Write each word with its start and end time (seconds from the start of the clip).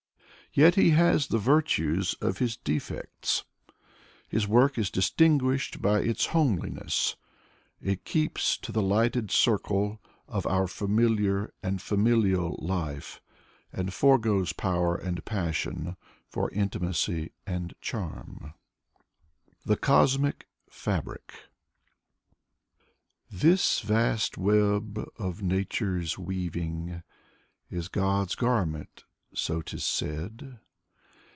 Yet 0.53 0.75
he 0.75 0.89
has 0.89 1.27
the 1.27 1.37
virtues 1.37 2.13
of 2.15 2.39
his 2.39 2.57
defects. 2.57 3.45
His 4.27 4.49
work 4.49 4.77
is 4.77 4.89
distinguished 4.89 5.81
by 5.81 5.99
its 6.01 6.25
homeliness. 6.35 7.15
It 7.81 8.03
keeps 8.03 8.57
to 8.57 8.73
the 8.73 8.81
lighted 8.81 9.31
circle 9.31 10.01
of 10.27 10.45
our 10.45 10.67
familiar 10.67 11.53
and 11.63 11.81
familial 11.81 12.57
life, 12.61 13.21
and 13.71 13.93
foregoes 13.93 14.51
power 14.51 14.97
and 14.97 15.23
passion 15.23 15.95
for 16.27 16.51
intimacy 16.51 17.31
and 17.47 17.73
charm. 17.79 18.53
47 19.61 19.63
48 19.63 19.63
Yakov 19.63 19.63
Polonsky 19.63 19.67
THE 19.67 19.77
COSMIC 20.17 20.47
FABRIC 20.69 21.27
^ 21.33 21.35
This 23.31 23.79
vast 23.79 24.37
web, 24.37 25.07
of 25.17 25.41
Nature's 25.41 26.19
weaving, 26.19 27.03
Is 27.69 27.87
God's 27.87 28.35
garment, 28.35 29.05
so 29.33 29.61
'tis 29.61 29.85
said. 29.85 30.59